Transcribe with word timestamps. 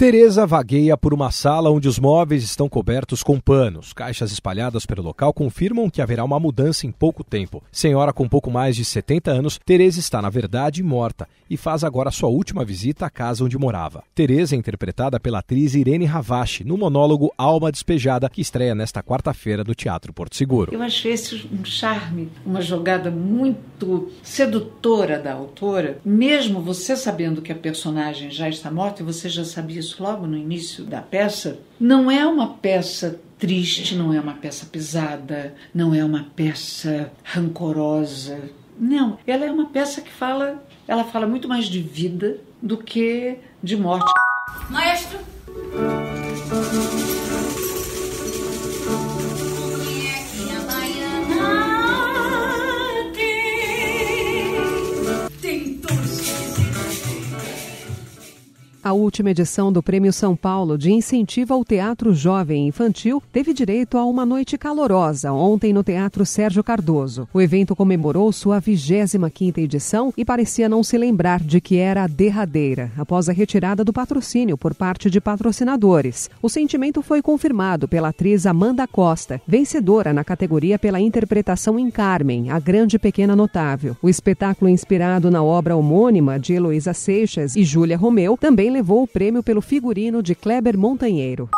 Tereza 0.00 0.46
vagueia 0.46 0.96
por 0.96 1.12
uma 1.12 1.30
sala 1.30 1.70
onde 1.70 1.86
os 1.86 1.98
móveis 1.98 2.42
estão 2.42 2.70
cobertos 2.70 3.22
com 3.22 3.38
panos. 3.38 3.92
Caixas 3.92 4.32
espalhadas 4.32 4.86
pelo 4.86 5.02
local 5.02 5.30
confirmam 5.30 5.90
que 5.90 6.00
haverá 6.00 6.24
uma 6.24 6.40
mudança 6.40 6.86
em 6.86 6.90
pouco 6.90 7.22
tempo. 7.22 7.62
Senhora 7.70 8.10
com 8.10 8.26
pouco 8.26 8.50
mais 8.50 8.74
de 8.74 8.82
70 8.82 9.30
anos, 9.30 9.60
Tereza 9.62 10.00
está, 10.00 10.22
na 10.22 10.30
verdade, 10.30 10.82
morta 10.82 11.28
e 11.50 11.56
faz 11.58 11.84
agora 11.84 12.10
sua 12.10 12.30
última 12.30 12.64
visita 12.64 13.04
à 13.04 13.10
casa 13.10 13.44
onde 13.44 13.58
morava. 13.58 14.02
Tereza 14.14 14.54
é 14.54 14.58
interpretada 14.58 15.20
pela 15.20 15.40
atriz 15.40 15.74
Irene 15.74 16.06
Ravache 16.06 16.64
no 16.64 16.78
monólogo 16.78 17.30
Alma 17.36 17.70
Despejada, 17.70 18.30
que 18.30 18.40
estreia 18.40 18.74
nesta 18.74 19.02
quarta-feira 19.02 19.62
no 19.62 19.74
Teatro 19.74 20.14
Porto 20.14 20.34
Seguro. 20.34 20.72
Eu 20.72 20.80
achei 20.80 21.12
esse 21.12 21.46
um 21.52 21.62
charme, 21.62 22.30
uma 22.46 22.62
jogada 22.62 23.10
muito 23.10 24.10
sedutora 24.22 25.18
da 25.18 25.34
autora, 25.34 25.98
mesmo 26.02 26.62
você 26.62 26.96
sabendo 26.96 27.42
que 27.42 27.52
a 27.52 27.56
personagem 27.56 28.30
já 28.30 28.48
está 28.48 28.70
morta 28.70 29.02
e 29.02 29.04
você 29.04 29.28
já 29.28 29.44
sabia 29.44 29.89
isso 29.90 30.02
logo 30.02 30.26
no 30.26 30.36
início 30.36 30.84
da 30.84 31.00
peça, 31.00 31.58
não 31.78 32.10
é 32.10 32.26
uma 32.26 32.54
peça 32.54 33.20
triste, 33.38 33.94
não 33.94 34.12
é 34.12 34.20
uma 34.20 34.34
peça 34.34 34.66
pesada, 34.66 35.54
não 35.74 35.94
é 35.94 36.04
uma 36.04 36.26
peça 36.36 37.12
rancorosa. 37.24 38.38
Não, 38.78 39.18
ela 39.26 39.44
é 39.44 39.50
uma 39.50 39.66
peça 39.66 40.00
que 40.00 40.10
fala, 40.10 40.62
ela 40.86 41.04
fala 41.04 41.26
muito 41.26 41.48
mais 41.48 41.66
de 41.66 41.80
vida 41.80 42.38
do 42.62 42.76
que 42.78 43.36
de 43.62 43.76
morte. 43.76 44.10
Maestro, 44.70 45.18
A 58.82 58.94
última 58.94 59.30
edição 59.30 59.70
do 59.70 59.82
Prêmio 59.82 60.10
São 60.10 60.34
Paulo 60.34 60.78
de 60.78 60.90
Incentivo 60.90 61.52
ao 61.52 61.62
Teatro 61.62 62.14
Jovem 62.14 62.66
Infantil 62.66 63.22
teve 63.30 63.52
direito 63.52 63.98
a 63.98 64.06
uma 64.06 64.24
noite 64.24 64.56
calorosa 64.56 65.30
ontem 65.34 65.70
no 65.70 65.84
Teatro 65.84 66.24
Sérgio 66.24 66.64
Cardoso. 66.64 67.28
O 67.34 67.42
evento 67.42 67.76
comemorou 67.76 68.32
sua 68.32 68.58
25ª 68.58 69.58
edição 69.58 70.14
e 70.16 70.24
parecia 70.24 70.66
não 70.66 70.82
se 70.82 70.96
lembrar 70.96 71.40
de 71.40 71.60
que 71.60 71.76
era 71.76 72.04
a 72.04 72.06
derradeira, 72.06 72.90
após 72.96 73.28
a 73.28 73.34
retirada 73.34 73.84
do 73.84 73.92
patrocínio 73.92 74.56
por 74.56 74.74
parte 74.74 75.10
de 75.10 75.20
patrocinadores. 75.20 76.30
O 76.40 76.48
sentimento 76.48 77.02
foi 77.02 77.20
confirmado 77.20 77.86
pela 77.86 78.08
atriz 78.08 78.46
Amanda 78.46 78.88
Costa, 78.88 79.42
vencedora 79.46 80.14
na 80.14 80.24
categoria 80.24 80.78
pela 80.78 80.98
interpretação 80.98 81.78
em 81.78 81.90
Carmen, 81.90 82.48
a 82.48 82.58
grande 82.58 82.98
pequena 82.98 83.36
notável. 83.36 83.94
O 84.00 84.08
espetáculo 84.08 84.70
inspirado 84.70 85.30
na 85.30 85.42
obra 85.42 85.76
homônima 85.76 86.40
de 86.40 86.54
Heloísa 86.54 86.94
Seixas 86.94 87.56
e 87.56 87.62
Júlia 87.62 87.98
Romeu 87.98 88.38
também 88.38 88.69
levou 88.70 89.02
o 89.02 89.06
prêmio 89.06 89.42
pelo 89.42 89.60
figurino 89.60 90.22
de 90.22 90.34
Kleber 90.34 90.78
Montanheiro. 90.78 91.48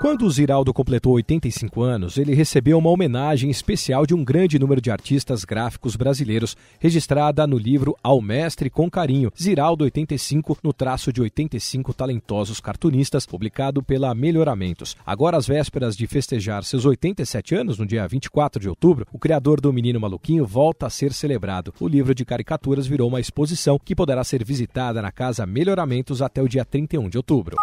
Quando 0.00 0.24
o 0.24 0.30
Ziraldo 0.30 0.72
completou 0.72 1.12
85 1.12 1.82
anos, 1.82 2.16
ele 2.16 2.34
recebeu 2.34 2.78
uma 2.78 2.88
homenagem 2.88 3.50
especial 3.50 4.06
de 4.06 4.14
um 4.14 4.24
grande 4.24 4.58
número 4.58 4.80
de 4.80 4.90
artistas 4.90 5.44
gráficos 5.44 5.94
brasileiros, 5.94 6.56
registrada 6.78 7.46
no 7.46 7.58
livro 7.58 7.94
Ao 8.02 8.18
Mestre 8.22 8.70
com 8.70 8.90
Carinho, 8.90 9.30
Ziraldo 9.38 9.84
85, 9.84 10.56
no 10.64 10.72
traço 10.72 11.12
de 11.12 11.20
85 11.20 11.92
talentosos 11.92 12.60
cartunistas, 12.60 13.26
publicado 13.26 13.82
pela 13.82 14.14
Melhoramentos. 14.14 14.96
Agora, 15.04 15.36
às 15.36 15.46
vésperas 15.46 15.94
de 15.94 16.06
festejar 16.06 16.64
seus 16.64 16.86
87 16.86 17.54
anos, 17.54 17.78
no 17.78 17.84
dia 17.84 18.08
24 18.08 18.58
de 18.58 18.70
outubro, 18.70 19.06
o 19.12 19.18
criador 19.18 19.60
do 19.60 19.70
Menino 19.70 20.00
Maluquinho 20.00 20.46
volta 20.46 20.86
a 20.86 20.90
ser 20.90 21.12
celebrado. 21.12 21.74
O 21.78 21.86
livro 21.86 22.14
de 22.14 22.24
caricaturas 22.24 22.86
virou 22.86 23.06
uma 23.06 23.20
exposição 23.20 23.78
que 23.78 23.94
poderá 23.94 24.24
ser 24.24 24.42
visitada 24.46 25.02
na 25.02 25.12
Casa 25.12 25.44
Melhoramentos 25.44 26.22
até 26.22 26.42
o 26.42 26.48
dia 26.48 26.64
31 26.64 27.10
de 27.10 27.18
outubro. 27.18 27.54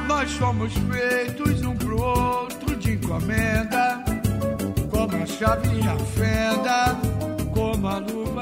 Nós 0.00 0.30
somos 0.32 0.72
feitos 0.74 1.62
um 1.62 1.76
pro 1.76 2.00
outro 2.00 2.76
de 2.76 2.92
encomenda, 2.92 4.04
como 4.90 5.22
a 5.22 5.26
chave 5.26 5.68
e 5.80 5.88
a 5.88 5.96
fenda, 5.98 6.96
como 7.54 7.86
a 7.88 8.00
mão. 8.00 8.33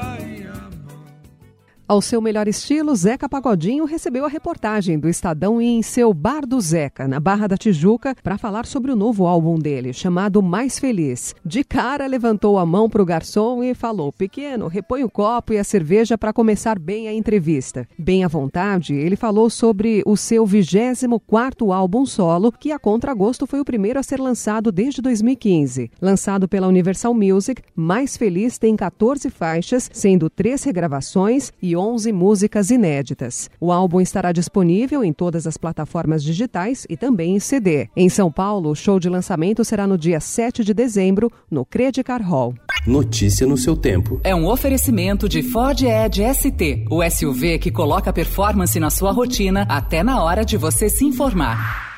Ao 1.93 2.01
seu 2.01 2.19
melhor 2.19 2.47
estilo, 2.47 2.95
Zeca 2.95 3.29
Pagodinho 3.29 3.85
recebeu 3.85 4.25
a 4.25 4.27
reportagem 4.27 4.97
do 4.97 5.07
Estadão 5.07 5.61
em 5.61 5.83
seu 5.83 6.11
Bar 6.11 6.43
do 6.43 6.59
Zeca, 6.59 7.07
na 7.07 7.19
Barra 7.19 7.45
da 7.45 7.55
Tijuca, 7.55 8.15
para 8.23 8.35
falar 8.35 8.65
sobre 8.65 8.91
o 8.91 8.95
novo 8.95 9.27
álbum 9.27 9.59
dele, 9.59 9.93
chamado 9.93 10.41
Mais 10.41 10.79
Feliz. 10.79 11.35
De 11.45 11.63
cara, 11.63 12.07
levantou 12.07 12.57
a 12.57 12.65
mão 12.65 12.89
para 12.89 13.03
o 13.03 13.05
garçom 13.05 13.63
e 13.63 13.75
falou: 13.75 14.11
Pequeno, 14.11 14.67
repõe 14.67 15.03
o 15.03 15.09
copo 15.09 15.53
e 15.53 15.59
a 15.59 15.63
cerveja 15.63 16.17
para 16.17 16.33
começar 16.33 16.79
bem 16.79 17.07
a 17.07 17.13
entrevista. 17.13 17.87
Bem 17.95 18.23
à 18.23 18.27
vontade, 18.27 18.95
ele 18.95 19.15
falou 19.15 19.47
sobre 19.47 20.01
o 20.03 20.17
seu 20.17 20.47
24 20.47 21.71
álbum 21.71 22.07
solo, 22.07 22.51
que 22.51 22.71
a 22.71 22.79
contragosto 22.79 23.45
foi 23.45 23.59
o 23.59 23.65
primeiro 23.65 23.99
a 23.99 24.03
ser 24.03 24.19
lançado 24.19 24.71
desde 24.71 24.99
2015. 24.99 25.91
Lançado 26.01 26.47
pela 26.47 26.67
Universal 26.67 27.13
Music, 27.13 27.61
Mais 27.75 28.17
Feliz 28.17 28.57
tem 28.57 28.75
14 28.75 29.29
faixas, 29.29 29.91
sendo 29.93 30.27
três 30.27 30.63
regravações 30.63 31.53
e 31.61 31.75
11 31.75 31.82
músicas 32.11 32.69
inéditas. 32.69 33.49
O 33.59 33.71
álbum 33.71 33.99
estará 33.99 34.31
disponível 34.31 35.03
em 35.03 35.11
todas 35.11 35.45
as 35.45 35.57
plataformas 35.57 36.23
digitais 36.23 36.85
e 36.89 36.95
também 36.95 37.35
em 37.35 37.39
CD. 37.39 37.89
Em 37.95 38.09
São 38.09 38.31
Paulo, 38.31 38.69
o 38.69 38.75
show 38.75 38.99
de 38.99 39.09
lançamento 39.09 39.63
será 39.63 39.85
no 39.85 39.97
dia 39.97 40.19
7 40.19 40.63
de 40.63 40.73
dezembro, 40.73 41.31
no 41.49 41.65
Credicar 41.65 42.21
Hall. 42.21 42.53
Notícia 42.85 43.47
no 43.47 43.57
seu 43.57 43.75
tempo. 43.75 44.19
É 44.23 44.35
um 44.35 44.47
oferecimento 44.47 45.29
de 45.29 45.41
Ford 45.41 45.81
Edge 45.81 46.23
ST, 46.33 46.85
o 46.89 47.01
SUV 47.09 47.59
que 47.59 47.71
coloca 47.71 48.11
performance 48.11 48.79
na 48.79 48.89
sua 48.89 49.11
rotina 49.11 49.65
até 49.69 50.03
na 50.03 50.23
hora 50.23 50.43
de 50.43 50.57
você 50.57 50.89
se 50.89 51.05
informar. 51.05 51.92